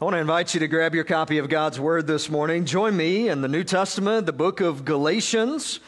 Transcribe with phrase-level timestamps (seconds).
[0.00, 2.64] I want to invite you to grab your copy of God's Word this morning.
[2.64, 5.78] Join me in the New Testament, the book of Galatians.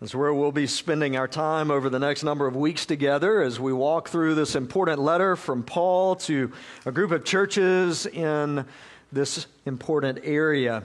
[0.00, 3.60] That's where we'll be spending our time over the next number of weeks together as
[3.60, 6.50] we walk through this important letter from Paul to
[6.86, 8.64] a group of churches in
[9.12, 10.84] this important area.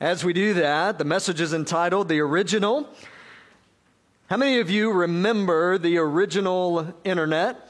[0.00, 2.88] As we do that, the message is entitled The Original.
[4.30, 7.68] How many of you remember the original internet?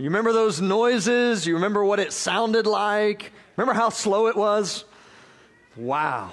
[0.00, 1.46] You remember those noises?
[1.46, 3.32] You remember what it sounded like?
[3.58, 4.86] Remember how slow it was?
[5.76, 6.32] Wow.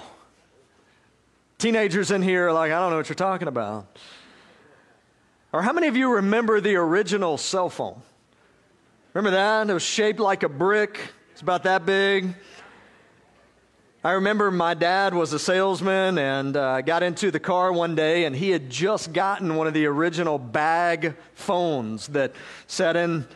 [1.58, 3.98] Teenagers in here are like, I don't know what you're talking about.
[5.52, 8.00] Or how many of you remember the original cell phone?
[9.12, 9.68] Remember that?
[9.68, 10.98] It was shaped like a brick,
[11.32, 12.34] it's about that big.
[14.02, 18.24] I remember my dad was a salesman and uh, got into the car one day
[18.24, 22.32] and he had just gotten one of the original bag phones that
[22.66, 23.26] sat in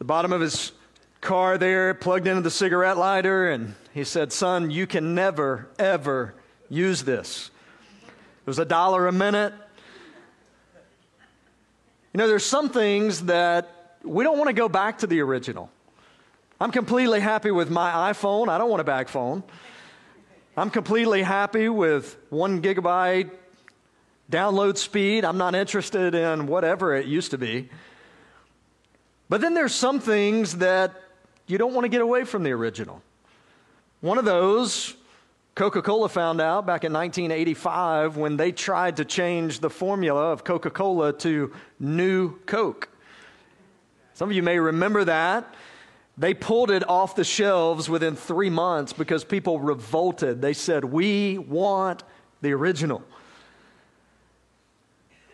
[0.00, 0.72] the bottom of his
[1.20, 6.34] car there, plugged into the cigarette lighter, and he said, Son, you can never, ever
[6.70, 7.50] use this.
[8.06, 9.52] It was a dollar a minute.
[12.14, 15.70] You know, there's some things that we don't want to go back to the original.
[16.58, 18.48] I'm completely happy with my iPhone.
[18.48, 19.42] I don't want a bag phone.
[20.56, 23.30] I'm completely happy with one gigabyte
[24.32, 25.26] download speed.
[25.26, 27.68] I'm not interested in whatever it used to be.
[29.30, 30.92] But then there's some things that
[31.46, 33.00] you don't want to get away from the original.
[34.00, 34.96] One of those,
[35.54, 40.42] Coca Cola found out back in 1985 when they tried to change the formula of
[40.42, 42.88] Coca Cola to New Coke.
[44.14, 45.54] Some of you may remember that.
[46.18, 50.42] They pulled it off the shelves within three months because people revolted.
[50.42, 52.02] They said, We want
[52.42, 53.04] the original.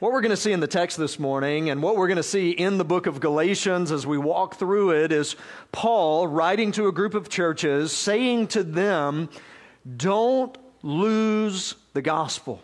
[0.06, 2.22] What we're going to see in the text this morning and what we're going to
[2.22, 5.34] see in the book of Galatians as we walk through it is
[5.72, 9.28] Paul writing to a group of churches saying to them,
[9.96, 12.62] Don't lose the gospel.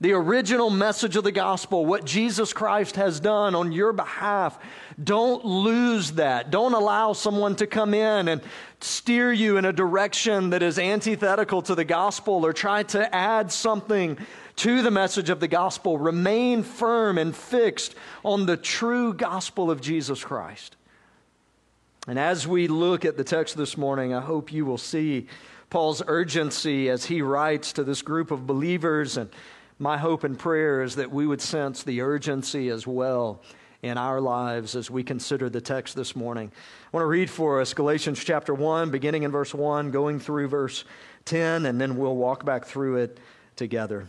[0.00, 4.58] The original message of the gospel, what Jesus Christ has done on your behalf.
[5.04, 6.50] Don't lose that.
[6.50, 8.40] Don't allow someone to come in and
[8.80, 13.52] steer you in a direction that is antithetical to the gospel or try to add
[13.52, 14.16] something
[14.56, 15.98] to the message of the gospel.
[15.98, 20.76] Remain firm and fixed on the true gospel of Jesus Christ.
[22.08, 25.28] And as we look at the text this morning, I hope you will see
[25.70, 29.16] Paul's urgency as he writes to this group of believers.
[29.16, 29.30] And
[29.78, 33.40] my hope and prayer is that we would sense the urgency as well
[33.82, 36.52] in our lives as we consider the text this morning.
[36.54, 40.48] I want to read for us Galatians chapter 1, beginning in verse 1, going through
[40.48, 40.84] verse
[41.24, 43.18] 10, and then we'll walk back through it
[43.56, 44.08] together.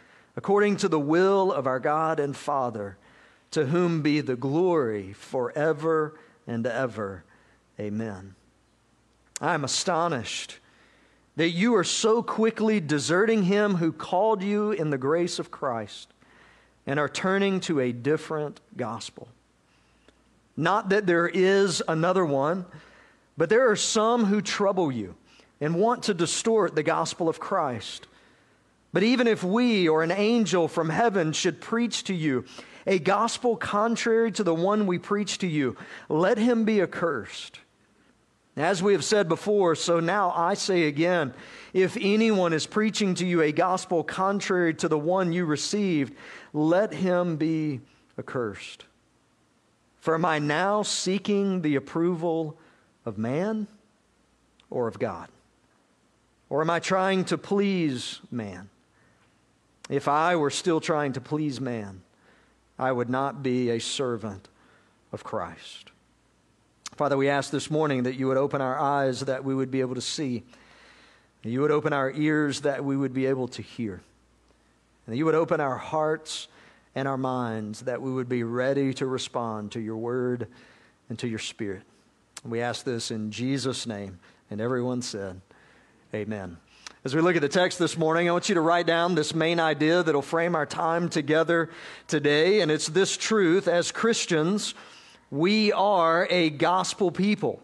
[0.35, 2.97] according to the will of our God and Father,
[3.51, 7.23] to whom be the glory forever and ever.
[7.79, 8.35] Amen.
[9.41, 10.59] I am astonished
[11.35, 16.09] that you are so quickly deserting him who called you in the grace of Christ
[16.85, 19.27] and are turning to a different gospel.
[20.57, 22.65] Not that there is another one,
[23.37, 25.15] but there are some who trouble you
[25.59, 28.07] and want to distort the gospel of Christ.
[28.93, 32.45] But even if we or an angel from heaven should preach to you
[32.85, 35.77] a gospel contrary to the one we preach to you,
[36.09, 37.59] let him be accursed.
[38.57, 41.33] As we have said before, so now I say again
[41.73, 46.15] if anyone is preaching to you a gospel contrary to the one you received,
[46.51, 47.79] let him be
[48.19, 48.85] accursed.
[50.01, 52.57] For am I now seeking the approval
[53.05, 53.67] of man
[54.69, 55.29] or of God?
[56.49, 58.69] Or am I trying to please man?
[59.91, 62.01] If I were still trying to please man,
[62.79, 64.47] I would not be a servant
[65.11, 65.91] of Christ.
[66.95, 69.81] Father, we ask this morning that you would open our eyes that we would be
[69.81, 70.43] able to see,
[71.43, 73.95] that you would open our ears that we would be able to hear,
[75.05, 76.47] and that you would open our hearts
[76.95, 80.47] and our minds that we would be ready to respond to your word
[81.09, 81.83] and to your spirit.
[82.45, 84.19] We ask this in Jesus' name.
[84.49, 85.41] And everyone said,
[86.13, 86.57] Amen.
[87.03, 89.33] As we look at the text this morning, I want you to write down this
[89.33, 91.71] main idea that'll frame our time together
[92.07, 92.61] today.
[92.61, 94.75] And it's this truth as Christians,
[95.31, 97.59] We are a gospel people,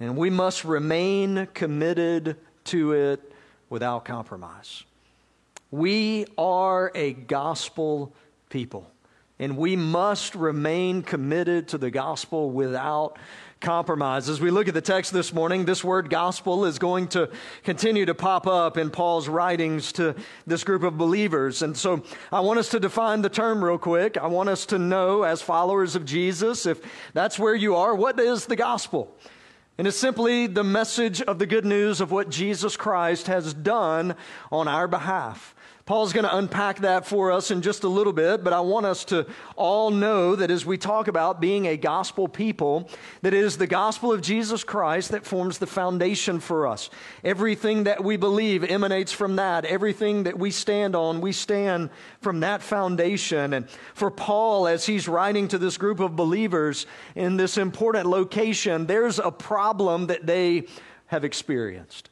[0.00, 3.32] and we must remain committed to it
[3.68, 4.84] without compromise.
[5.70, 8.14] We are a gospel
[8.48, 8.90] people,
[9.38, 13.18] and we must remain committed to the gospel without
[13.64, 14.28] compromise.
[14.28, 17.30] As we look at the text this morning, this word gospel is going to
[17.64, 20.14] continue to pop up in Paul's writings to
[20.46, 21.62] this group of believers.
[21.62, 24.18] And so I want us to define the term real quick.
[24.18, 26.80] I want us to know, as followers of Jesus, if
[27.14, 29.16] that's where you are, what is the gospel?
[29.78, 34.14] And it's simply the message of the good news of what Jesus Christ has done
[34.52, 35.53] on our behalf.
[35.86, 38.86] Paul's going to unpack that for us in just a little bit, but I want
[38.86, 42.88] us to all know that as we talk about being a gospel people,
[43.20, 46.88] that it is the gospel of Jesus Christ that forms the foundation for us.
[47.22, 49.66] Everything that we believe emanates from that.
[49.66, 51.90] Everything that we stand on, we stand
[52.22, 53.52] from that foundation.
[53.52, 58.86] And for Paul, as he's writing to this group of believers in this important location,
[58.86, 60.66] there's a problem that they
[61.08, 62.08] have experienced.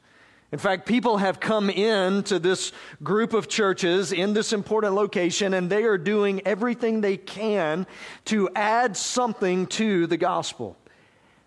[0.53, 5.55] In fact, people have come in to this group of churches in this important location,
[5.55, 7.87] and they are doing everything they can
[8.25, 10.77] to add something to the gospel.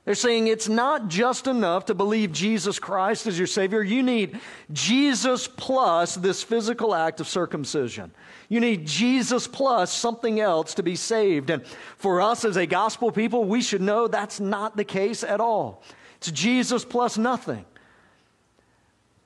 [0.05, 3.81] They're saying it's not just enough to believe Jesus Christ as your Savior.
[3.81, 4.41] You need
[4.73, 8.11] Jesus plus this physical act of circumcision.
[8.49, 11.51] You need Jesus plus something else to be saved.
[11.51, 11.65] And
[11.97, 15.85] for us as a gospel people, we should know that's not the case at all.
[16.17, 17.65] It's Jesus plus nothing.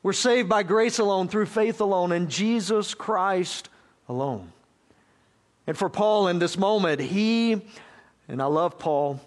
[0.03, 3.69] We're saved by grace alone, through faith alone, in Jesus Christ
[4.09, 4.53] alone.
[5.67, 7.61] And for Paul in this moment, he,
[8.27, 9.21] and I love Paul,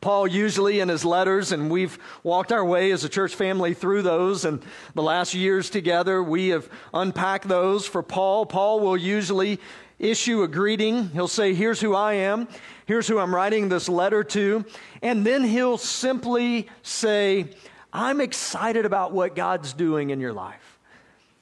[0.00, 4.02] Paul usually in his letters, and we've walked our way as a church family through
[4.02, 4.62] those, and
[4.94, 7.86] the last years together, we have unpacked those.
[7.86, 9.58] For Paul, Paul will usually
[9.98, 11.08] issue a greeting.
[11.08, 12.46] He'll say, Here's who I am,
[12.86, 14.64] here's who I'm writing this letter to,
[15.02, 17.46] and then he'll simply say,
[17.92, 20.78] I'm excited about what God's doing in your life.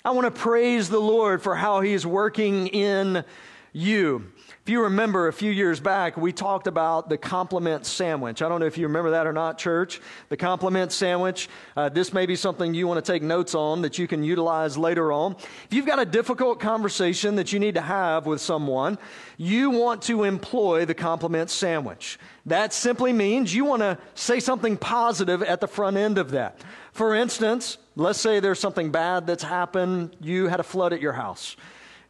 [0.04, 3.24] I want to praise the Lord for how He's working in
[3.72, 4.32] you.
[4.66, 8.42] If you remember a few years back, we talked about the compliment sandwich.
[8.42, 10.00] I don't know if you remember that or not, church.
[10.28, 11.48] The compliment sandwich.
[11.76, 14.76] Uh, this may be something you want to take notes on that you can utilize
[14.76, 15.36] later on.
[15.36, 18.98] If you've got a difficult conversation that you need to have with someone,
[19.36, 22.18] you want to employ the compliment sandwich.
[22.44, 26.60] That simply means you want to say something positive at the front end of that.
[26.90, 30.16] For instance, let's say there's something bad that's happened.
[30.20, 31.54] You had a flood at your house.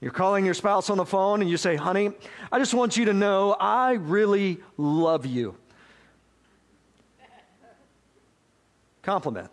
[0.01, 2.13] You're calling your spouse on the phone and you say, honey,
[2.53, 5.57] I just want you to know I really love you.
[9.03, 9.51] Compliment.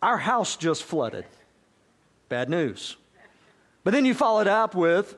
[0.00, 1.24] Our house just flooded.
[2.28, 2.96] Bad news.
[3.84, 5.16] But then you followed up with,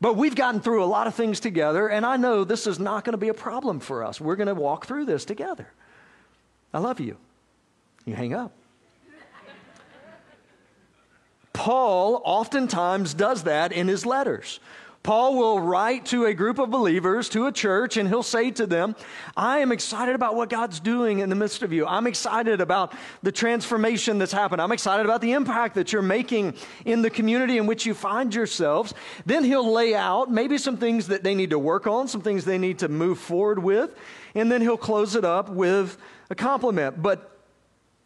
[0.00, 3.04] but we've gotten through a lot of things together, and I know this is not
[3.04, 4.20] going to be a problem for us.
[4.20, 5.70] We're going to walk through this together.
[6.72, 7.18] I love you.
[8.06, 8.52] You hang up.
[11.60, 14.60] Paul oftentimes does that in his letters.
[15.02, 18.66] Paul will write to a group of believers, to a church, and he'll say to
[18.66, 18.96] them,
[19.36, 21.86] I am excited about what God's doing in the midst of you.
[21.86, 24.62] I'm excited about the transformation that's happened.
[24.62, 26.54] I'm excited about the impact that you're making
[26.86, 28.94] in the community in which you find yourselves.
[29.26, 32.46] Then he'll lay out maybe some things that they need to work on, some things
[32.46, 33.94] they need to move forward with,
[34.34, 35.98] and then he'll close it up with
[36.30, 37.02] a compliment.
[37.02, 37.38] But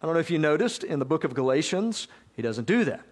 [0.02, 3.04] I don't know if you noticed in the book of Galatians, he doesn't do that.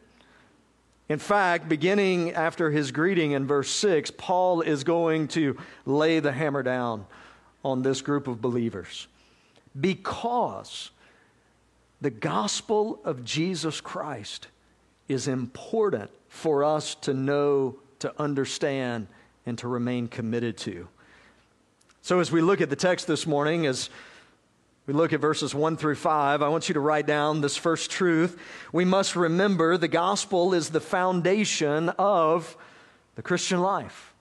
[1.13, 6.33] In fact, beginning after his greeting in verse 6, Paul is going to lay the
[6.33, 7.05] hammer down
[7.63, 9.09] on this group of believers
[9.79, 10.91] because
[12.01, 14.49] the gospel of Jesus Christ
[15.07, 19.07] is important for us to know, to understand,
[19.45, 20.89] and to remain committed to.
[22.01, 23.91] So, as we look at the text this morning, as
[24.87, 26.43] we look at verses 1 through 5.
[26.43, 28.37] I want you to write down this first truth.
[28.73, 32.57] We must remember the gospel is the foundation of
[33.15, 34.13] the Christian life.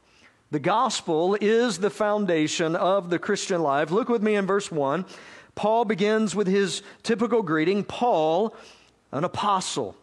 [0.51, 3.89] The gospel is the foundation of the Christian life.
[3.89, 5.05] Look with me in verse 1.
[5.55, 8.55] Paul begins with his typical greeting Paul,
[9.11, 9.95] an apostle.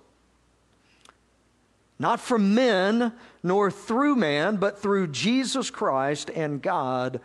[2.01, 3.13] Not from men,
[3.45, 7.21] nor through man, but through Jesus Christ and God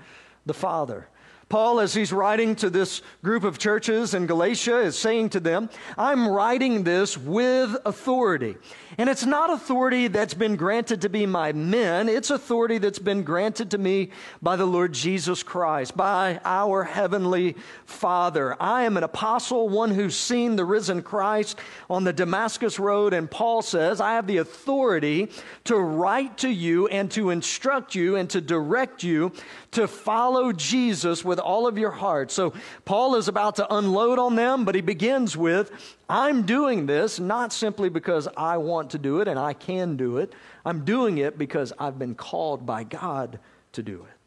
[0.46, 1.08] the Father.
[1.54, 5.70] Paul, as he's writing to this group of churches in Galatia, is saying to them,
[6.00, 8.56] I'm writing this with authority.
[8.98, 13.22] And it's not authority that's been granted to be my men, it's authority that's been
[13.22, 14.10] granted to me
[14.42, 17.56] by the Lord Jesus Christ, by our Heavenly
[17.86, 18.60] Father.
[18.60, 23.30] I am an apostle, one who's seen the risen Christ on the Damascus Road, and
[23.30, 25.30] Paul says, I have the authority
[25.66, 29.32] to write to you and to instruct you and to direct you
[29.74, 32.32] to follow Jesus with all of your heart.
[32.32, 32.54] So
[32.86, 35.72] Paul is about to unload on them, but he begins with,
[36.10, 40.18] I'm doing this not simply because I want to do it and I can do
[40.18, 40.34] it.
[40.66, 43.40] I'm doing it because I've been called by God
[43.74, 44.18] to do it.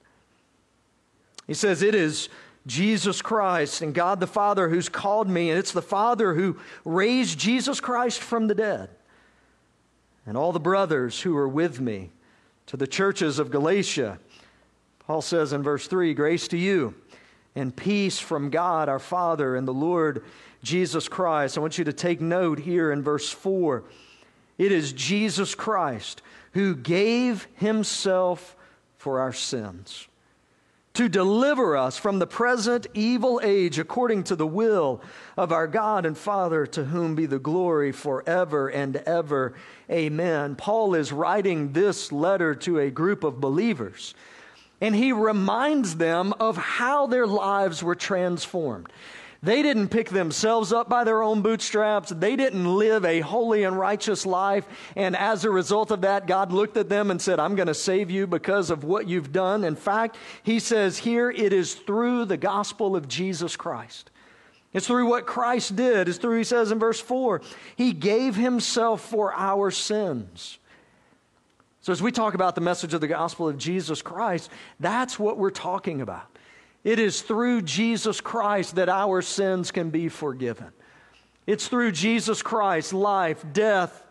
[1.46, 2.28] He says, It is
[2.66, 7.38] Jesus Christ and God the Father who's called me, and it's the Father who raised
[7.38, 8.90] Jesus Christ from the dead.
[10.26, 12.10] And all the brothers who are with me
[12.66, 14.18] to the churches of Galatia,
[15.06, 16.94] Paul says in verse 3 Grace to you
[17.56, 20.24] and peace from God our Father and the Lord
[20.62, 21.58] Jesus Christ.
[21.58, 23.82] I want you to take note here in verse 4.
[24.58, 26.22] It is Jesus Christ
[26.52, 28.54] who gave himself
[28.96, 30.06] for our sins
[30.96, 35.02] to deliver us from the present evil age according to the will
[35.36, 39.52] of our God and Father, to whom be the glory forever and ever.
[39.90, 40.56] Amen.
[40.56, 44.14] Paul is writing this letter to a group of believers,
[44.80, 48.88] and he reminds them of how their lives were transformed.
[49.42, 52.10] They didn't pick themselves up by their own bootstraps.
[52.10, 54.66] They didn't live a holy and righteous life.
[54.96, 57.74] And as a result of that, God looked at them and said, I'm going to
[57.74, 59.62] save you because of what you've done.
[59.62, 64.10] In fact, he says here, it is through the gospel of Jesus Christ.
[64.72, 66.08] It's through what Christ did.
[66.08, 67.40] It's through, he says in verse 4,
[67.76, 70.58] he gave himself for our sins.
[71.86, 74.50] So, as we talk about the message of the gospel of Jesus Christ,
[74.80, 76.26] that's what we're talking about.
[76.82, 80.72] It is through Jesus Christ that our sins can be forgiven.
[81.46, 84.04] It's through Jesus Christ's life, death,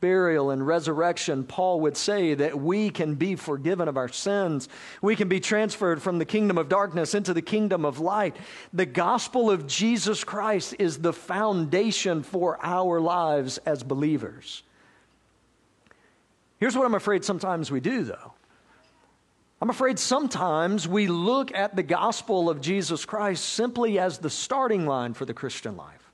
[0.00, 4.68] burial, and resurrection, Paul would say that we can be forgiven of our sins.
[5.00, 8.36] We can be transferred from the kingdom of darkness into the kingdom of light.
[8.72, 14.64] The gospel of Jesus Christ is the foundation for our lives as believers.
[16.58, 18.32] Here's what I'm afraid sometimes we do, though.
[19.60, 24.86] I'm afraid sometimes we look at the gospel of Jesus Christ simply as the starting
[24.86, 26.12] line for the Christian life.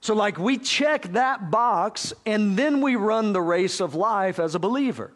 [0.00, 4.54] So, like, we check that box and then we run the race of life as
[4.54, 5.12] a believer.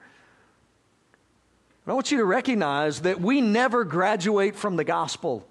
[1.86, 5.46] I want you to recognize that we never graduate from the gospel.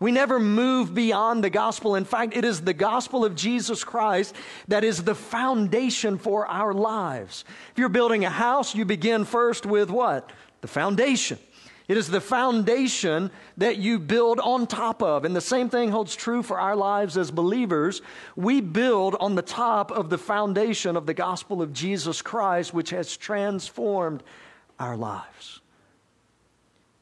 [0.00, 1.96] We never move beyond the gospel.
[1.96, 4.34] In fact, it is the gospel of Jesus Christ
[4.68, 7.44] that is the foundation for our lives.
[7.72, 10.30] If you're building a house, you begin first with what?
[10.60, 11.38] the foundation.
[11.86, 15.24] It is the foundation that you build on top of.
[15.24, 18.02] And the same thing holds true for our lives as believers.
[18.36, 22.90] We build on the top of the foundation of the gospel of Jesus Christ, which
[22.90, 24.22] has transformed
[24.78, 25.57] our lives.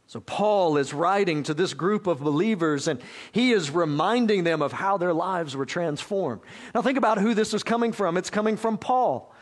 [0.08, 3.00] So, Paul is writing to this group of believers and
[3.32, 6.42] he is reminding them of how their lives were transformed.
[6.75, 8.16] Now, think about who this is coming from.
[8.16, 9.32] It's coming from Paul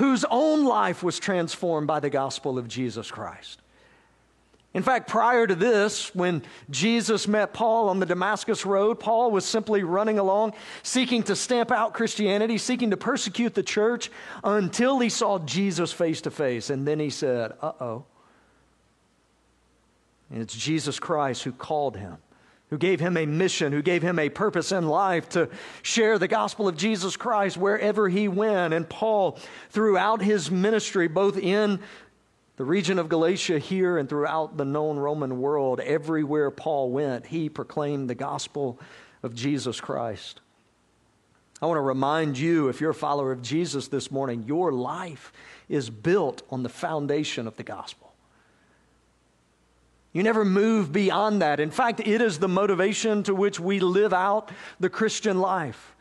[0.00, 3.60] whose own life was transformed by the gospel of Jesus Christ.
[4.72, 9.44] In fact, prior to this, when Jesus met Paul on the Damascus Road, Paul was
[9.44, 14.10] simply running along, seeking to stamp out Christianity, seeking to persecute the church
[14.42, 16.70] until he saw Jesus face to face.
[16.70, 18.04] And then he said, Uh oh.
[20.30, 22.18] And it's Jesus Christ who called him
[22.70, 25.48] who gave him a mission, who gave him a purpose in life to
[25.82, 28.72] share the gospel of Jesus Christ wherever he went.
[28.72, 29.38] And Paul,
[29.70, 31.80] throughout his ministry, both in
[32.56, 37.48] the region of Galatia here and throughout the known Roman world, everywhere Paul went, he
[37.48, 38.78] proclaimed the gospel
[39.24, 40.40] of Jesus Christ.
[41.60, 45.32] I want to remind you, if you're a follower of Jesus this morning, your life
[45.68, 48.09] is built on the foundation of the gospel.
[50.12, 51.60] You never move beyond that.
[51.60, 54.50] In fact, it is the motivation to which we live out
[54.80, 55.94] the Christian life.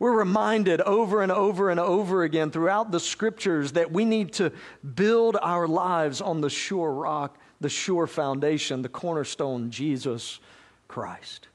[0.00, 4.52] We're reminded over and over and over again throughout the scriptures that we need to
[4.94, 10.38] build our lives on the sure rock, the sure foundation, the cornerstone, Jesus
[10.86, 11.48] Christ.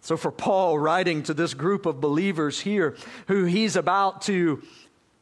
[0.00, 4.62] So, for Paul writing to this group of believers here, who he's about to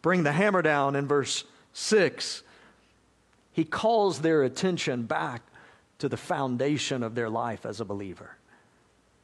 [0.01, 2.43] bring the hammer down in verse 6,
[3.57, 5.41] he calls their attention back
[5.97, 8.37] to the foundation of their life as a believer.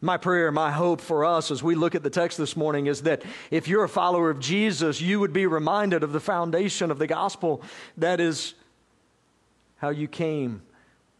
[0.00, 3.02] My prayer, my hope for us as we look at the text this morning is
[3.02, 6.98] that if you're a follower of Jesus, you would be reminded of the foundation of
[6.98, 7.60] the gospel
[7.98, 8.54] that is
[9.76, 10.62] how you came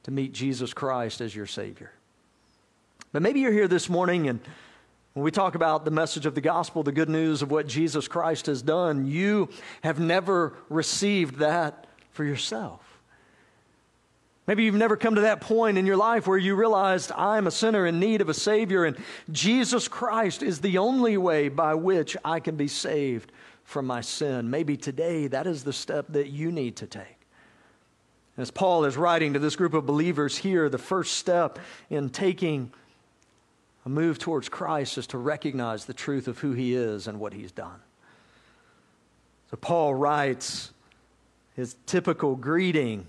[0.04, 1.92] to meet Jesus Christ as your Savior.
[3.12, 4.40] But maybe you're here this morning and
[5.12, 8.09] when we talk about the message of the gospel, the good news of what Jesus
[8.09, 9.50] Christ has done, you
[9.83, 12.92] have never received that for yourself.
[14.53, 17.51] Maybe you've never come to that point in your life where you realized I'm a
[17.51, 18.99] sinner in need of a Savior, and
[19.31, 23.33] Jesus Christ is the only way by which I can be saved
[23.65, 24.51] from my sin.
[24.51, 27.27] Maybe today that is the step that you need to take.
[28.37, 32.75] As Paul is writing to this group of believers here, the first step in taking
[33.87, 37.33] a move towards Christ is to recognize the truth of who he is and what
[37.33, 37.81] he's done.
[39.51, 40.73] So Paul writes
[41.57, 43.07] his typical greeting.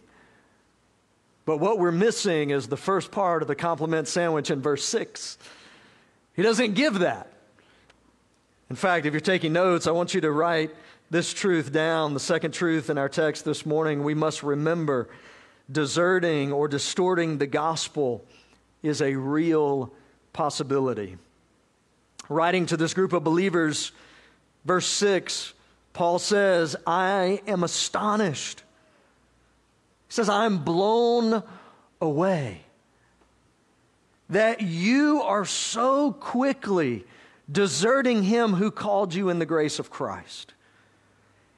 [1.46, 5.38] But what we're missing is the first part of the compliment sandwich in verse 6.
[6.36, 7.32] He doesn't give that.
[8.70, 10.74] In fact, if you're taking notes, I want you to write
[11.10, 12.14] this truth down.
[12.14, 15.10] The second truth in our text this morning we must remember
[15.72, 18.26] deserting or distorting the gospel
[18.82, 19.94] is a real
[20.34, 21.18] possibility.
[22.30, 23.92] Writing to this group of believers,
[24.66, 25.54] verse 6,
[25.94, 28.64] Paul says, I am astonished.
[30.13, 31.41] Says, I'm blown
[32.00, 32.62] away
[34.29, 37.03] that you are so quickly
[37.51, 40.53] deserting him who called you in the grace of Christ,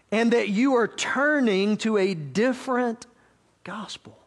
[0.09, 3.05] and that you are turning to a different
[3.65, 4.17] gospel.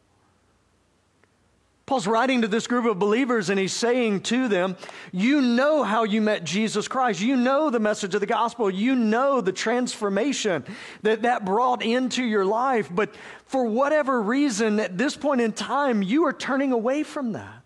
[1.88, 4.76] Paul's writing to this group of believers and he's saying to them,
[5.11, 7.23] You know how you met Jesus Christ.
[7.23, 8.68] You know the message of the gospel.
[8.68, 10.66] You know the transformation
[11.00, 12.90] that that brought into your life.
[12.95, 13.14] But
[13.47, 17.62] for whatever reason, at this point in time, you are turning away from that.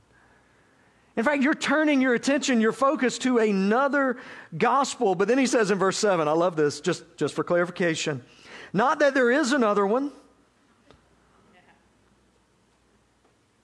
[1.17, 4.19] In fact, you're turning your attention, your focus to another
[4.57, 5.17] gospel.
[5.17, 8.23] But then he says in verse 7, I love this, just, just for clarification.
[8.73, 10.13] Not that there is another one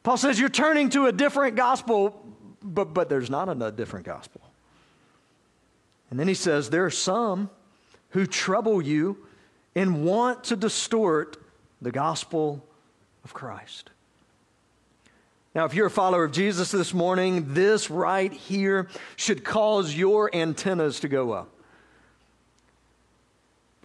[0.02, 2.25] Paul says you're turning to a different gospel,
[2.62, 4.40] but, but there's not a different gospel.
[6.11, 7.50] And then he says there are some
[8.11, 9.19] who trouble you
[9.75, 11.37] and want to distort
[11.83, 12.64] the gospel
[13.25, 13.90] of Christ.
[15.55, 20.35] Now, if you're a follower of Jesus this morning, this right here should cause your
[20.35, 21.50] antennas to go up.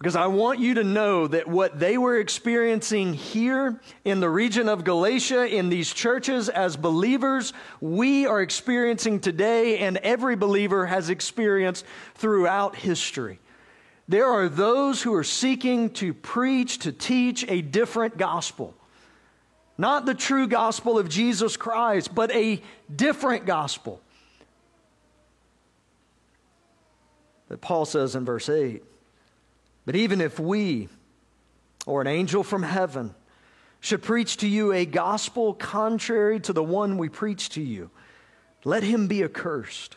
[0.04, 4.68] Because I want you to know that what they were experiencing here in the region
[4.68, 11.08] of Galatia, in these churches as believers, we are experiencing today, and every believer has
[11.08, 11.86] experienced
[12.16, 13.38] throughout history.
[14.06, 18.74] There are those who are seeking to preach, to teach a different gospel.
[19.78, 22.60] Not the true gospel of Jesus Christ, but a
[22.94, 24.02] different gospel.
[27.48, 28.82] That Paul says in verse 8
[29.84, 30.88] but even if we
[31.86, 33.14] or an angel from heaven
[33.80, 37.90] should preach to you a gospel contrary to the one we preach to you,
[38.64, 39.96] let him be accursed.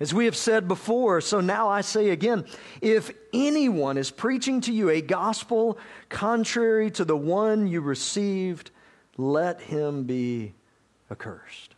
[0.00, 2.46] As we have said before, so now I say again
[2.80, 5.76] if anyone is preaching to you a gospel
[6.08, 8.70] contrary to the one you received,
[9.16, 10.54] let him be
[11.10, 11.74] accursed.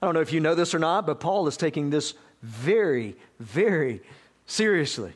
[0.00, 3.16] I don't know if you know this or not, but Paul is taking this very,
[3.38, 4.02] very
[4.46, 5.12] seriously.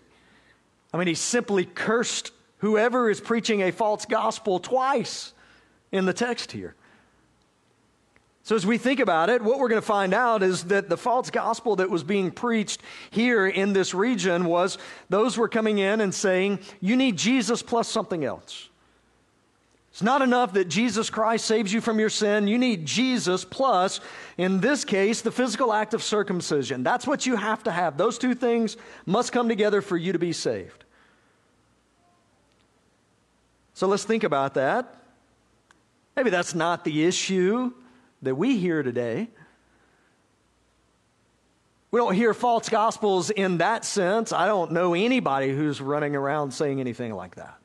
[0.93, 5.33] I mean, he simply cursed whoever is preaching a false gospel twice
[5.93, 6.75] in the text here.
[8.43, 10.97] So, as we think about it, what we're going to find out is that the
[10.97, 14.79] false gospel that was being preached here in this region was
[15.11, 18.68] those were coming in and saying, You need Jesus plus something else.
[19.99, 22.47] It's not enough that Jesus Christ saves you from your sin.
[22.47, 23.99] You need Jesus plus,
[24.37, 26.85] in this case, the physical act of circumcision.
[26.85, 27.97] That's what you have to have.
[27.97, 30.85] Those two things must come together for you to be saved.
[33.75, 35.03] So let's think about that.
[36.15, 37.73] Maybe that's not the issue
[38.23, 39.27] that we hear today.
[41.91, 44.33] We don't hear false gospels in that sense.
[44.33, 47.58] I don't know anybody who's running around saying anything like that.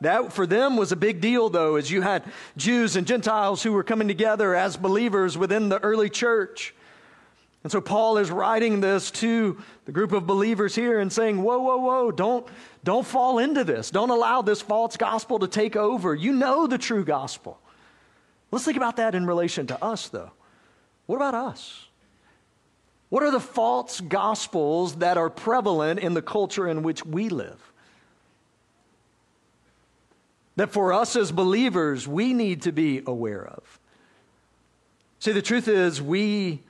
[0.00, 2.22] That for them was a big deal, though, as you had
[2.56, 6.74] Jews and Gentiles who were coming together as believers within the early church.
[7.64, 11.58] And so Paul is writing this to the group of believers here and saying, Whoa,
[11.58, 12.46] whoa, whoa, don't,
[12.84, 13.90] don't fall into this.
[13.90, 16.14] Don't allow this false gospel to take over.
[16.14, 17.58] You know the true gospel.
[18.50, 20.30] Let's think about that in relation to us, though.
[21.06, 21.86] What about us?
[23.08, 27.67] What are the false gospels that are prevalent in the culture in which we live?
[30.58, 33.78] That for us as believers, we need to be aware of.
[35.20, 36.64] See, the truth is, we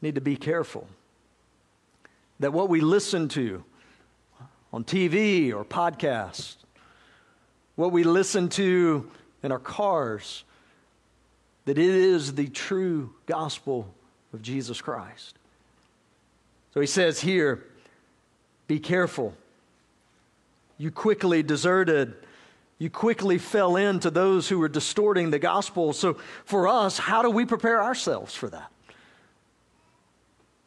[0.00, 0.88] need to be careful
[2.38, 3.62] that what we listen to
[4.72, 6.56] on TV or podcasts,
[7.76, 9.10] what we listen to
[9.42, 10.44] in our cars
[11.66, 13.92] that it is the true gospel
[14.32, 15.36] of Jesus Christ.
[16.72, 17.66] So he says here,
[18.66, 19.34] be careful.
[20.80, 22.14] You quickly deserted.
[22.78, 25.92] You quickly fell into those who were distorting the gospel.
[25.92, 26.16] So,
[26.46, 28.72] for us, how do we prepare ourselves for that?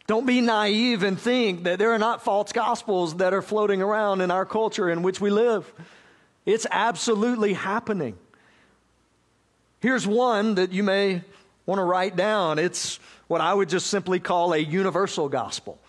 [0.05, 4.21] Don't be naive and think that there are not false gospels that are floating around
[4.21, 5.73] in our culture in which we live.
[6.45, 8.15] It's absolutely happening.
[9.79, 11.23] Here's one that you may
[11.65, 12.59] want to write down.
[12.59, 15.79] It's what I would just simply call a universal gospel.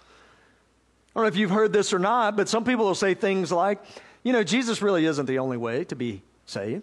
[1.15, 3.53] I don't know if you've heard this or not, but some people will say things
[3.53, 3.85] like,
[4.25, 6.83] you know, Jesus really isn't the only way to be saved.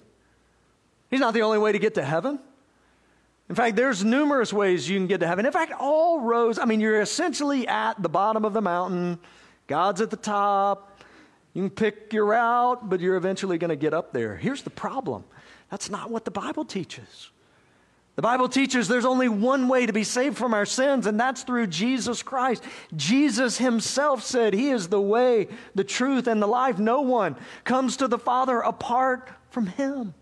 [1.10, 2.40] He's not the only way to get to heaven.
[3.50, 5.46] In fact, there's numerous ways you can get to heaven.
[5.46, 9.20] In fact, all roads, I mean, you're essentially at the bottom of the mountain,
[9.68, 11.02] God's at the top.
[11.54, 14.38] You can pick your route, but you're eventually going to get up there.
[14.38, 15.26] Here's the problem
[15.70, 17.30] that's not what the Bible teaches.
[18.16, 21.44] The Bible teaches there's only one way to be saved from our sins, and that's
[21.44, 22.64] through Jesus Christ.
[22.96, 26.78] Jesus himself said, He is the way, the truth, and the life.
[26.78, 30.14] No one comes to the Father apart from Him.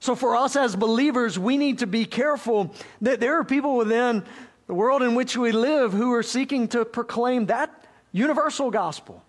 [0.00, 4.24] So, for us as believers, we need to be careful that there are people within
[4.66, 9.22] the world in which we live who are seeking to proclaim that universal gospel.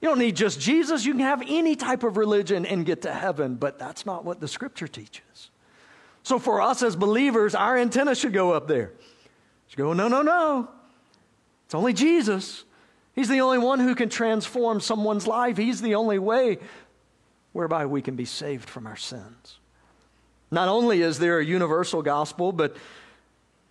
[0.00, 3.12] You don't need just Jesus, you can have any type of religion and get to
[3.12, 5.50] heaven, but that's not what the scripture teaches.
[6.28, 8.92] So for us as believers, our antenna should go up there.
[9.68, 10.68] Should go, no, no, no.
[11.64, 12.64] It's only Jesus.
[13.14, 15.56] He's the only one who can transform someone's life.
[15.56, 16.58] He's the only way
[17.52, 19.58] whereby we can be saved from our sins.
[20.50, 22.76] Not only is there a universal gospel, but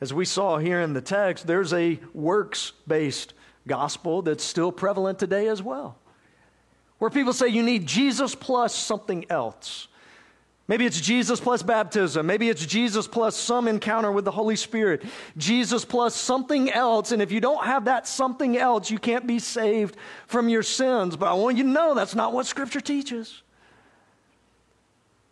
[0.01, 3.35] as we saw here in the text, there's a works based
[3.67, 5.99] gospel that's still prevalent today as well.
[6.97, 9.89] Where people say you need Jesus plus something else.
[10.67, 12.25] Maybe it's Jesus plus baptism.
[12.25, 15.03] Maybe it's Jesus plus some encounter with the Holy Spirit.
[15.37, 17.13] Jesus plus something else.
[17.13, 19.95] And if you don't have that something else, you can't be saved
[20.27, 21.15] from your sins.
[21.15, 23.43] But I want you to know that's not what Scripture teaches.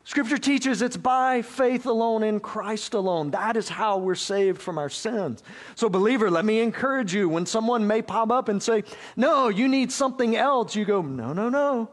[0.06, 3.32] Scripture teaches it's by faith alone in Christ alone.
[3.32, 5.44] That is how we're saved from our sins.
[5.74, 8.84] So, believer, let me encourage you when someone may pop up and say,
[9.18, 11.90] No, you need something else, you go, No, no, no.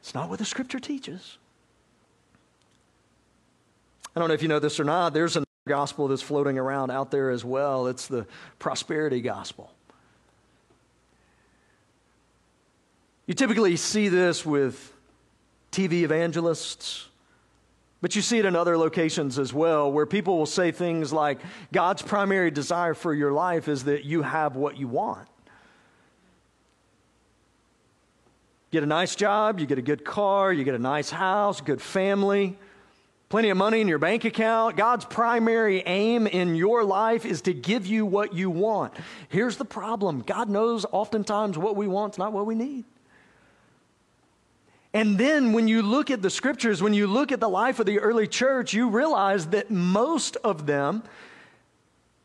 [0.00, 1.38] It's not what the Scripture teaches.
[4.16, 6.90] I don't know if you know this or not, there's a gospel that's floating around
[6.90, 7.86] out there as well.
[7.86, 8.26] It's the
[8.58, 9.70] prosperity gospel.
[13.26, 14.90] You typically see this with
[15.70, 17.08] TV evangelists,
[18.00, 21.38] but you see it in other locations as well, where people will say things like,
[21.70, 25.28] God's primary desire for your life is that you have what you want.
[28.70, 31.82] Get a nice job, you get a good car, you get a nice house, good
[31.82, 32.56] family
[33.28, 34.76] plenty of money in your bank account.
[34.76, 38.94] God's primary aim in your life is to give you what you want.
[39.28, 42.84] Here's the problem God knows oftentimes what we want is not what we need.
[44.92, 47.86] And then when you look at the scriptures, when you look at the life of
[47.86, 51.02] the early church, you realize that most of them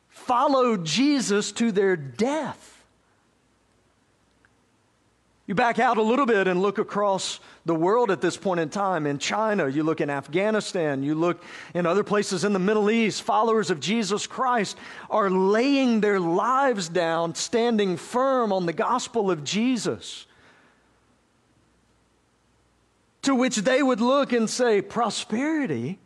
[0.07, 2.80] followed Jesus to their death.
[5.47, 8.69] You back out a little bit and look across the world at this point in
[8.69, 9.05] time.
[9.05, 13.23] In China, you look in Afghanistan, you look in other places in the Middle East,
[13.23, 14.77] followers of Jesus Christ
[15.09, 20.25] are laying their lives down, standing firm on the gospel of Jesus.
[23.23, 25.99] To which they would look and say, Prosperity?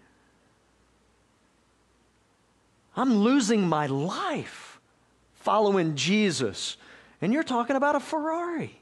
[2.97, 4.79] I'm losing my life
[5.33, 6.77] following Jesus.
[7.21, 8.79] And you're talking about a Ferrari.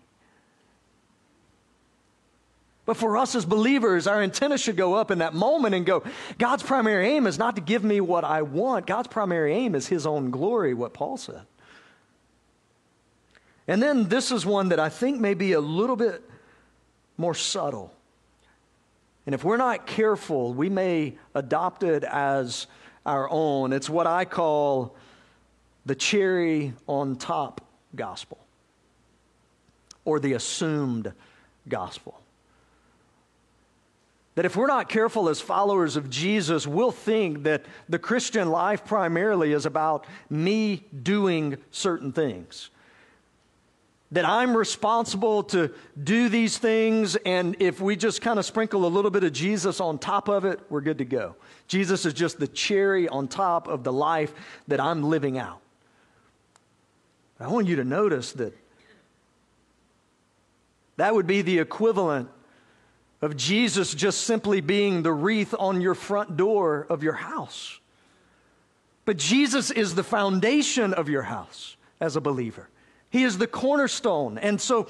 [2.85, 6.03] But for us as believers, our antenna should go up in that moment and go,
[6.37, 8.87] God's primary aim is not to give me what I want.
[8.87, 11.43] God's primary aim is His own glory, what Paul said.
[13.67, 16.29] And then this is one that I think may be a little bit
[17.17, 17.93] more subtle.
[19.25, 22.67] And if we're not careful, we may adopt it as
[23.05, 23.71] our own.
[23.71, 24.95] It's what I call
[25.85, 27.61] the cherry on top
[27.95, 28.39] gospel
[30.03, 31.13] or the assumed
[31.69, 32.19] gospel.
[34.35, 38.83] That if we're not careful as followers of Jesus, we'll think that the Christian life
[38.83, 42.71] primarily is about me doing certain things.
[44.11, 45.71] That I'm responsible to
[46.03, 49.79] do these things, and if we just kind of sprinkle a little bit of Jesus
[49.79, 51.35] on top of it, we're good to go.
[51.67, 54.33] Jesus is just the cherry on top of the life
[54.67, 55.61] that I'm living out.
[57.39, 58.55] I want you to notice that
[60.97, 62.29] that would be the equivalent
[63.23, 67.79] of Jesus just simply being the wreath on your front door of your house.
[69.05, 72.67] But Jesus is the foundation of your house as a believer.
[73.09, 74.37] He is the cornerstone.
[74.37, 74.89] And so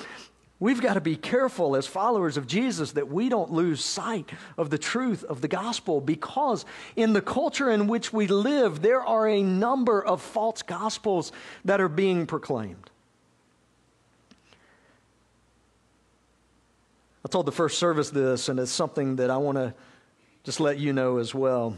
[0.59, 4.71] we've got to be careful as followers of Jesus that we don't lose sight of
[4.71, 6.65] the truth of the gospel because
[6.95, 11.31] in the culture in which we live, there are a number of false gospels
[11.65, 12.89] that are being proclaimed.
[17.25, 19.73] I told the first service this, and it's something that I want to
[20.43, 21.77] just let you know as well.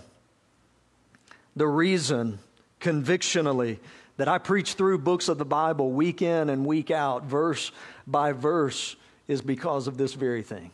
[1.56, 2.40] The reason,
[2.80, 3.80] convictionally,
[4.18, 7.72] that I preach through books of the Bible week in and week out, verse
[8.08, 8.96] by verse,
[9.28, 10.72] is because of this very thing.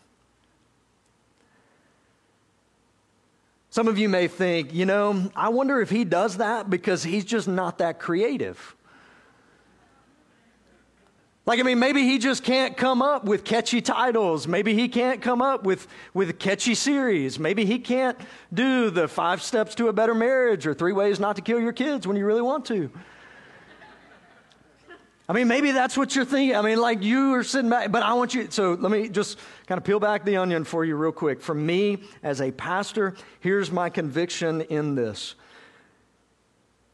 [3.71, 7.23] Some of you may think, you know, I wonder if he does that because he's
[7.23, 8.75] just not that creative.
[11.45, 14.47] Like, I mean, maybe he just can't come up with catchy titles.
[14.47, 17.39] Maybe he can't come up with, with catchy series.
[17.39, 18.17] Maybe he can't
[18.54, 21.73] do the five steps to a better marriage or three ways not to kill your
[21.73, 22.91] kids when you really want to.
[25.27, 26.58] I mean, maybe that's what you're thinking.
[26.58, 28.51] I mean, like you are sitting back, but I want you.
[28.51, 31.41] So let me just kind of peel back the onion for you real quick.
[31.41, 35.36] For me, as a pastor, here's my conviction in this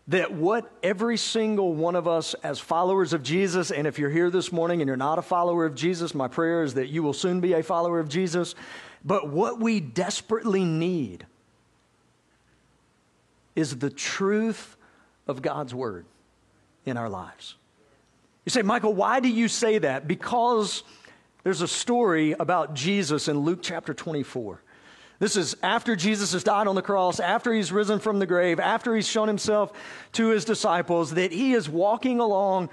[0.10, 4.30] that what every single one of us as followers of Jesus, and if you're here
[4.30, 7.14] this morning and you're not a follower of Jesus, my prayer is that you will
[7.14, 8.56] soon be a follower of Jesus.
[9.04, 11.26] But what we desperately need
[13.56, 14.78] is the truth
[15.28, 16.06] of God's word
[16.86, 17.56] in our lives.
[18.46, 20.08] You say, Michael, why do you say that?
[20.08, 20.84] Because
[21.44, 24.62] there's a story about Jesus in Luke chapter 24.
[25.20, 28.60] This is after Jesus has died on the cross, after he's risen from the grave,
[28.60, 29.74] after he's shown himself
[30.14, 32.70] to his disciples, that he is walking along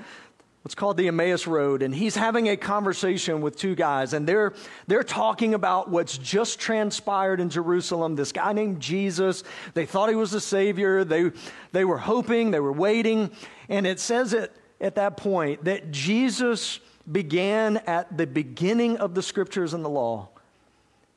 [0.65, 4.55] what's called the Emmaus Road, and he's having a conversation with two guys, and they're,
[4.87, 8.17] they're talking about what's just transpired in Jerusalem.
[8.17, 11.33] This guy named Jesus, they thought he was the Savior, they,
[11.73, 13.31] they were hoping, they were waiting,
[13.69, 16.81] and it says it at that point that Jesus
[17.11, 20.31] began at the beginning of the scriptures and the law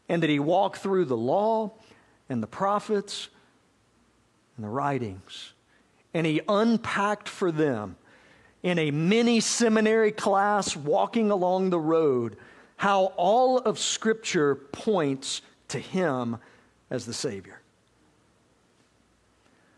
[0.09, 1.71] and that he walked through the law
[2.29, 3.29] and the prophets
[4.55, 5.53] and the writings.
[6.13, 7.97] And he unpacked for them
[8.63, 12.37] in a mini seminary class walking along the road
[12.77, 16.37] how all of Scripture points to him
[16.89, 17.59] as the Savior.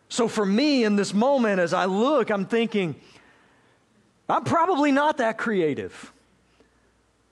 [0.10, 2.96] So for me in this moment, as I look, I'm thinking,
[4.28, 6.12] I'm probably not that creative.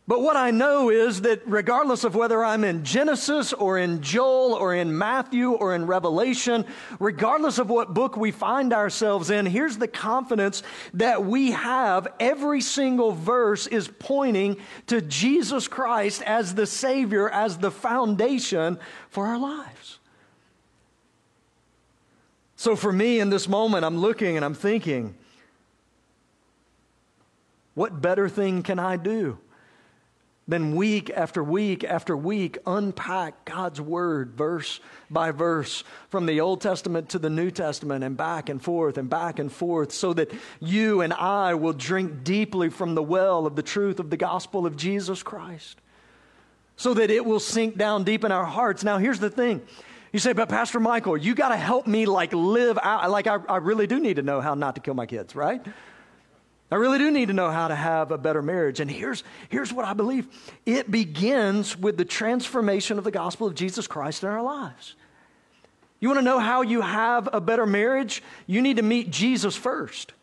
[0.07, 4.53] But what I know is that regardless of whether I'm in Genesis or in Joel
[4.53, 6.63] or in Matthew or in Revelation,
[6.97, 12.07] regardless of what book we find ourselves in, here's the confidence that we have.
[12.21, 14.55] Every single verse is pointing
[14.87, 19.99] to Jesus Christ as the Savior, as the foundation for our lives.
[22.55, 25.15] So for me in this moment, I'm looking and I'm thinking,
[27.73, 29.37] what better thing can I do?
[30.47, 34.79] Than week after week after week unpack God's Word verse
[35.09, 39.09] by verse from the Old Testament to the New Testament and back and forth and
[39.09, 40.31] back and forth so that
[40.61, 44.65] you and I will drink deeply from the well of the truth of the gospel
[44.65, 45.79] of Jesus Christ.
[46.77, 48.83] So that it will sink down deep in our hearts.
[48.83, 49.61] Now, here's the thing.
[50.13, 53.09] You say, but Pastor Michael, you got to help me like live out.
[53.09, 55.65] Like, I, I really do need to know how not to kill my kids, right?
[56.69, 58.79] I really do need to know how to have a better marriage.
[58.79, 60.27] And here's, here's what I believe
[60.65, 64.95] it begins with the transformation of the gospel of Jesus Christ in our lives.
[65.99, 68.21] You want to know how you have a better marriage?
[68.45, 70.13] You need to meet Jesus first.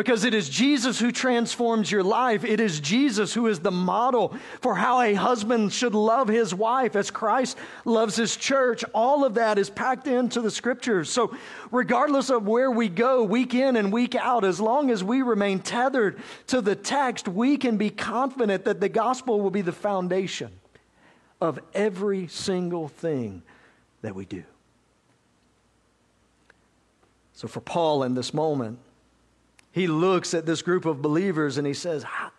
[0.00, 2.42] Because it is Jesus who transforms your life.
[2.42, 6.96] It is Jesus who is the model for how a husband should love his wife
[6.96, 8.82] as Christ loves his church.
[8.94, 11.10] All of that is packed into the scriptures.
[11.10, 11.36] So,
[11.70, 15.58] regardless of where we go, week in and week out, as long as we remain
[15.58, 20.50] tethered to the text, we can be confident that the gospel will be the foundation
[21.42, 23.42] of every single thing
[24.00, 24.44] that we do.
[27.34, 28.78] So, for Paul in this moment,
[29.72, 32.30] he looks at this group of believers and he says, How,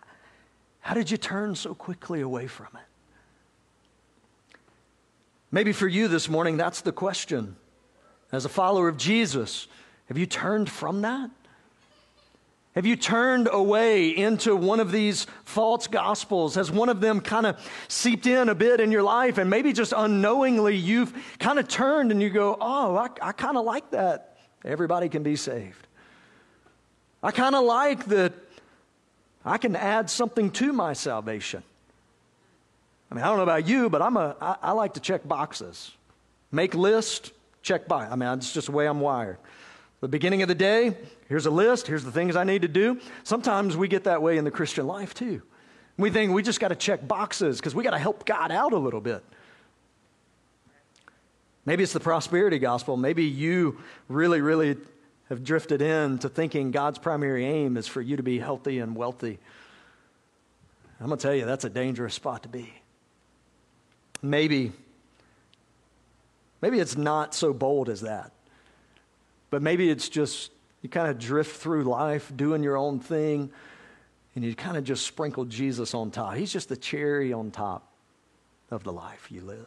[0.80, 4.58] how did you turn so quickly away from it?
[5.50, 7.56] Maybe for you this morning, that's the question.
[8.32, 9.68] As a follower of Jesus,
[10.06, 11.30] have you turned from that?
[12.74, 16.54] Have you turned away into one of these false gospels?
[16.54, 19.36] Has one of them kind of seeped in a bit in your life?
[19.36, 23.58] And maybe just unknowingly you've kind of turned and you go, oh, I, I kind
[23.58, 24.38] of like that.
[24.64, 25.86] Everybody can be saved.
[27.22, 28.32] I kind of like that
[29.44, 31.62] I can add something to my salvation.
[33.10, 35.26] I mean, I don't know about you, but I'm a, I, I like to check
[35.26, 35.92] boxes.
[36.50, 37.32] Make list,
[37.62, 38.06] check by.
[38.06, 39.38] I mean, it's just the way I'm wired.
[40.00, 40.96] The beginning of the day,
[41.28, 43.00] here's a list, here's the things I need to do.
[43.22, 45.42] Sometimes we get that way in the Christian life too.
[45.96, 48.72] We think we just got to check boxes because we got to help God out
[48.72, 49.22] a little bit.
[51.64, 52.96] Maybe it's the prosperity gospel.
[52.96, 54.76] Maybe you really, really
[55.32, 59.38] have drifted into thinking God's primary aim is for you to be healthy and wealthy.
[61.00, 62.70] I'm going to tell you, that's a dangerous spot to be.
[64.20, 64.72] Maybe,
[66.60, 68.32] maybe it's not so bold as that.
[69.48, 73.50] But maybe it's just you kind of drift through life doing your own thing
[74.34, 76.34] and you kind of just sprinkle Jesus on top.
[76.34, 77.90] He's just the cherry on top
[78.70, 79.66] of the life you live.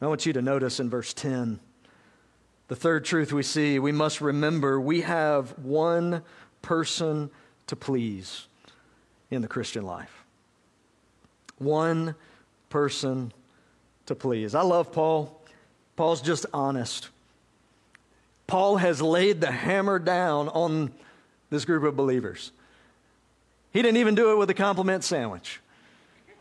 [0.00, 1.60] I want you to notice in verse 10
[2.68, 6.22] the third truth we see we must remember we have one
[6.62, 7.30] person
[7.66, 8.46] to please
[9.30, 10.24] in the Christian life.
[11.58, 12.14] One
[12.70, 13.32] person
[14.06, 14.54] to please.
[14.54, 15.40] I love Paul.
[15.96, 17.08] Paul's just honest.
[18.46, 20.92] Paul has laid the hammer down on
[21.50, 22.52] this group of believers.
[23.72, 25.60] He didn't even do it with a compliment sandwich.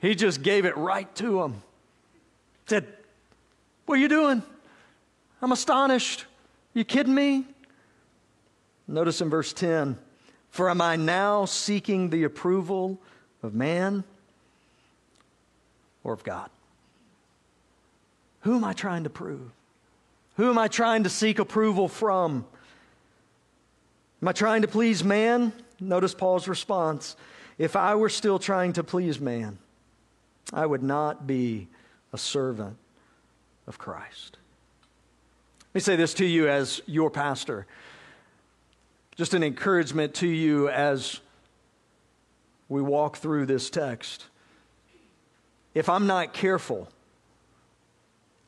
[0.02, 1.62] He just gave it right to them.
[2.66, 2.88] Said,
[3.86, 4.44] What are you doing?
[5.44, 6.24] I'm astonished.
[6.74, 7.44] You kidding me?
[8.88, 9.98] Notice in verse 10
[10.50, 12.98] For am I now seeking the approval
[13.44, 14.06] of man
[16.02, 16.50] or of God?
[18.42, 19.52] Who am I trying to prove?
[20.38, 22.46] Who am I trying to seek approval from?
[24.22, 25.52] Am I trying to please man?
[25.78, 27.18] Notice Paul's response.
[27.58, 29.58] If I were still trying to please man,
[30.54, 31.68] I would not be
[32.14, 32.78] a servant
[33.68, 34.38] of Christ.
[35.74, 37.66] Let me say this to you as your pastor.
[39.16, 41.20] Just an encouragement to you as
[42.70, 44.28] we walk through this text.
[45.74, 46.90] If I'm not careful,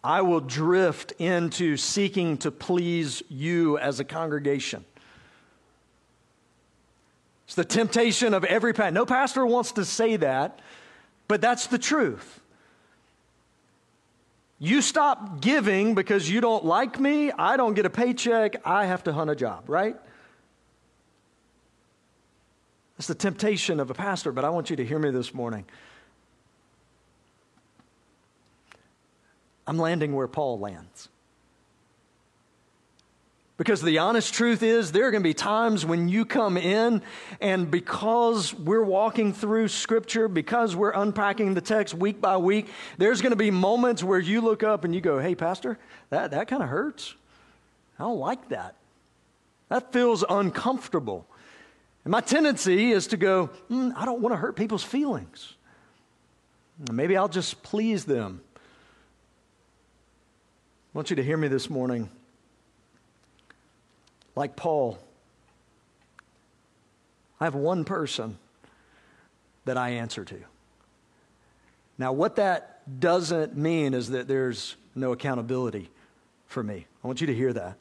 [0.03, 4.85] I will drift into seeking to please you as a congregation.
[7.47, 8.91] It's the temptation of every pastor.
[8.91, 10.59] No pastor wants to say that,
[11.27, 12.39] but that's the truth.
[14.59, 19.03] You stop giving because you don't like me, I don't get a paycheck, I have
[19.03, 19.97] to hunt a job, right?
[22.97, 25.65] That's the temptation of a pastor, but I want you to hear me this morning.
[29.67, 31.09] I'm landing where Paul lands.
[33.57, 37.01] Because the honest truth is, there are going to be times when you come in,
[37.39, 43.21] and because we're walking through Scripture, because we're unpacking the text week by week, there's
[43.21, 46.49] going to be moments where you look up and you go, Hey, Pastor, that, that
[46.49, 47.15] kind of hurts.
[47.97, 48.75] I don't like that.
[49.69, 51.25] That feels uncomfortable.
[52.03, 55.55] And my tendency is to go, mm, I don't want to hurt people's feelings.
[56.91, 58.41] Maybe I'll just please them.
[60.93, 62.09] I want you to hear me this morning.
[64.35, 64.99] Like Paul,
[67.39, 68.37] I have one person
[69.65, 70.37] that I answer to.
[71.97, 75.89] Now, what that doesn't mean is that there's no accountability
[76.47, 76.85] for me.
[77.03, 77.77] I want you to hear that.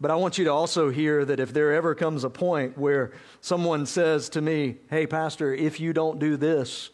[0.00, 3.12] But I want you to also hear that if there ever comes a point where
[3.40, 6.90] someone says to me, Hey, Pastor, if you don't do this,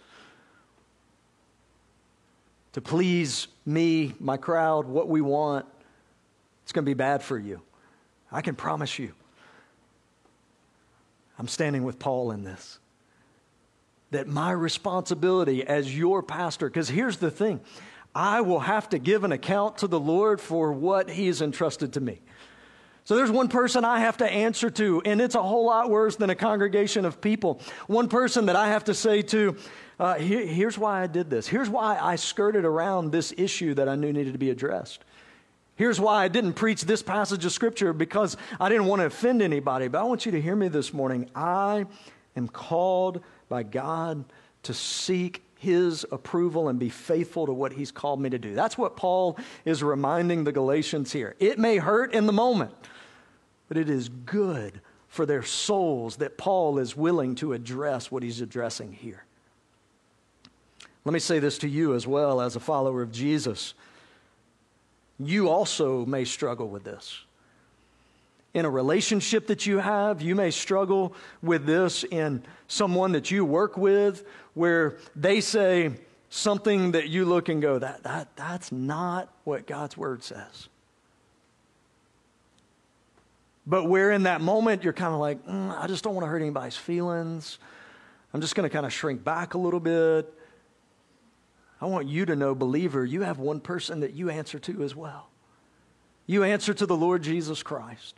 [2.73, 5.65] to please me, my crowd, what we want,
[6.69, 7.63] it's going to be bad for you.
[8.31, 9.15] I can promise you.
[11.39, 12.79] I'm standing with Paul in this.
[14.11, 17.61] That my responsibility as your pastor, because here's the thing
[18.15, 21.95] I will have to give an account to the Lord for what He has entrusted
[21.95, 22.21] to me.
[23.05, 26.17] So there's one person I have to answer to, and it's a whole lot worse
[26.17, 27.63] than a congregation of people.
[27.87, 29.57] One person that I have to say to,
[29.99, 31.49] uh, here, here's why I did this.
[31.49, 35.03] Here's why I skirted around this issue that I knew needed to be addressed.
[35.79, 39.41] Here's why I didn't preach this passage of Scripture because I didn't want to offend
[39.41, 39.87] anybody.
[39.87, 41.31] But I want you to hear me this morning.
[41.37, 41.87] I
[42.37, 44.25] am called by God
[44.65, 48.57] to seek his approval and be faithful to what he's called me to do.
[48.57, 51.37] That's what Paul is reminding the Galatians here.
[51.39, 52.73] It may hurt in the moment,
[53.69, 58.41] but it is good for their souls that Paul is willing to address what he's
[58.41, 59.25] addressing here.
[61.05, 63.75] Let me say this to you as well as a follower of Jesus.
[65.19, 67.21] You also may struggle with this.
[68.55, 73.45] In a relationship that you have, you may struggle with this in someone that you
[73.45, 75.93] work with where they say
[76.31, 80.69] something that you look and go, that, that, that's not what God's word says.
[83.67, 86.29] But where in that moment you're kind of like, mm, I just don't want to
[86.29, 87.59] hurt anybody's feelings.
[88.33, 90.33] I'm just going to kind of shrink back a little bit.
[91.81, 94.97] I want you to know, believer, you have one person that you answer to as
[94.97, 95.29] well.
[96.27, 98.17] You answer to the Lord Jesus Christ,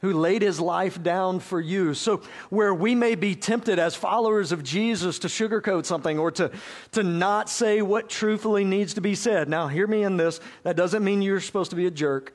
[0.00, 1.94] who laid his life down for you.
[1.94, 6.50] So, where we may be tempted as followers of Jesus to sugarcoat something or to,
[6.92, 9.48] to not say what truthfully needs to be said.
[9.48, 10.40] Now, hear me in this.
[10.62, 12.34] That doesn't mean you're supposed to be a jerk,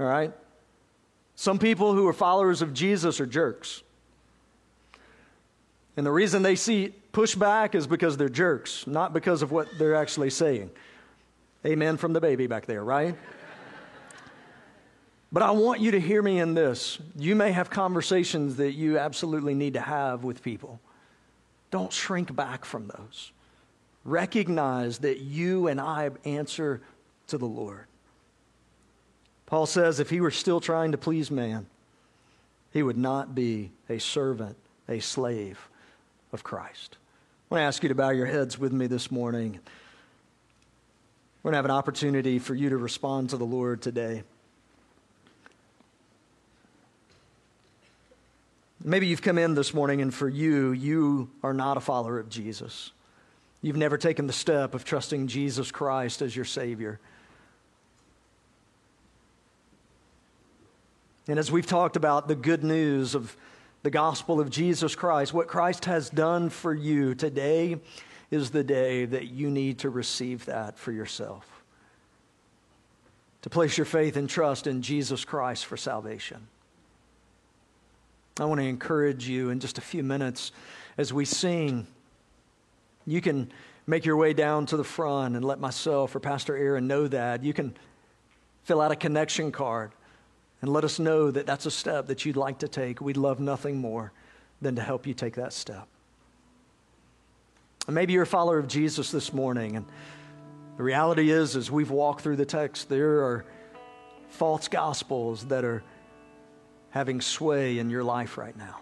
[0.00, 0.32] all right?
[1.34, 3.82] Some people who are followers of Jesus are jerks.
[5.96, 9.94] And the reason they see pushback is because they're jerks, not because of what they're
[9.94, 10.70] actually saying.
[11.64, 13.16] Amen from the baby back there, right?
[15.32, 16.98] But I want you to hear me in this.
[17.16, 20.80] You may have conversations that you absolutely need to have with people.
[21.70, 23.32] Don't shrink back from those.
[24.04, 26.80] Recognize that you and I answer
[27.26, 27.86] to the Lord.
[29.46, 31.66] Paul says if he were still trying to please man,
[32.72, 34.56] he would not be a servant,
[34.88, 35.68] a slave
[36.32, 36.96] of Christ.
[37.50, 39.60] I want to ask you to bow your heads with me this morning.
[41.42, 44.24] We're going to have an opportunity for you to respond to the Lord today.
[48.82, 52.28] Maybe you've come in this morning and for you, you are not a follower of
[52.28, 52.92] Jesus.
[53.62, 57.00] You've never taken the step of trusting Jesus Christ as your Savior.
[61.28, 63.36] And as we've talked about the good news of
[63.86, 67.78] the gospel of Jesus Christ, what Christ has done for you today
[68.32, 71.46] is the day that you need to receive that for yourself.
[73.42, 76.48] To place your faith and trust in Jesus Christ for salvation.
[78.40, 80.50] I want to encourage you in just a few minutes
[80.98, 81.86] as we sing.
[83.06, 83.52] You can
[83.86, 87.44] make your way down to the front and let myself or Pastor Aaron know that.
[87.44, 87.76] You can
[88.64, 89.92] fill out a connection card
[90.62, 93.00] and let us know that that's a step that you'd like to take.
[93.00, 94.12] We'd love nothing more
[94.60, 95.86] than to help you take that step.
[97.86, 99.86] And maybe you're a follower of Jesus this morning, and
[100.76, 103.44] the reality is, as we've walked through the text, there are
[104.28, 105.82] false gospels that are
[106.90, 108.80] having sway in your life right now,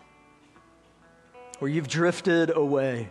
[1.59, 3.11] where you've drifted away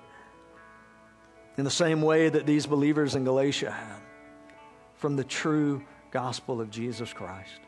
[1.58, 4.02] in the same way that these believers in Galatia had
[4.96, 7.60] from the true gospel of Jesus Christ.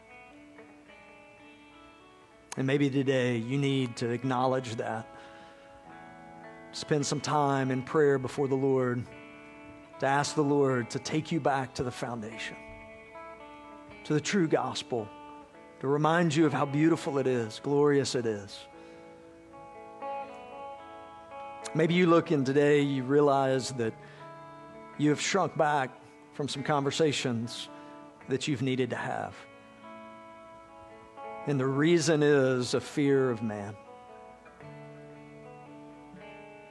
[2.58, 5.08] And maybe today you need to acknowledge that.
[6.72, 9.06] Spend some time in prayer before the Lord
[9.99, 12.58] to ask the Lord to take you back to the foundation,
[14.06, 15.08] to the true gospel,
[15.80, 18.60] to remind you of how beautiful it is, glorious it is.
[21.74, 23.93] Maybe you look in today, you realize that
[24.97, 25.91] you have shrunk back
[26.34, 27.68] from some conversations
[28.30, 29.36] that you've needed to have.
[31.48, 33.76] And the reason is a fear of man.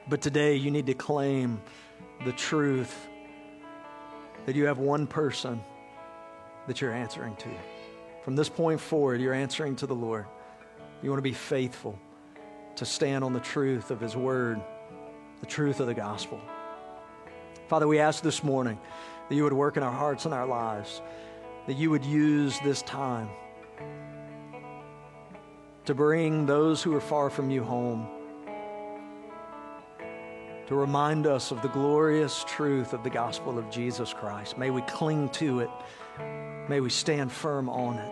[0.09, 1.61] But today you need to claim
[2.25, 3.07] the truth
[4.45, 5.63] that you have one person
[6.67, 7.49] that you're answering to.
[8.23, 10.25] From this point forward, you're answering to the Lord.
[11.01, 11.97] You want to be faithful
[12.75, 14.59] to stand on the truth of His Word,
[15.39, 16.41] the truth of the gospel.
[17.69, 18.77] Father, we ask this morning
[19.29, 21.01] that you would work in our hearts and our lives,
[21.65, 23.29] that you would use this time
[25.85, 28.07] to bring those who are far from you home,
[30.67, 34.57] to remind us of the glorious truth of the gospel of Jesus Christ.
[34.57, 35.69] May we cling to it,
[36.67, 38.11] may we stand firm on it.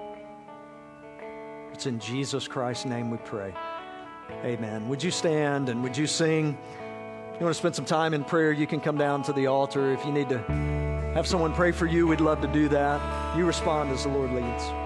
[1.74, 3.54] It's in Jesus Christ's name we pray.
[4.46, 4.88] Amen.
[4.90, 6.56] Would you stand and would you sing?
[7.34, 9.48] If you want to spend some time in prayer, you can come down to the
[9.48, 9.92] altar.
[9.92, 10.38] If you need to
[11.16, 13.36] have someone pray for you, we'd love to do that.
[13.36, 14.83] You respond as the Lord leads.